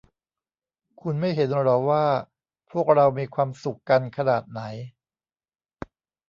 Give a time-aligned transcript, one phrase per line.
[1.01, 2.05] คุณไม่เห็นหรอว่า
[2.71, 4.61] พวกเรามีความสุขกันขนาดไหน